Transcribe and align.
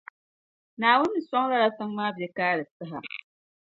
Naawuni 0.79 1.13
ni 1.13 1.21
sɔŋ 1.29 1.43
lala·tiŋ’ 1.51 1.89
·maa 1.95 2.15
biɛkaali 2.15 2.63
saha. 2.77 2.99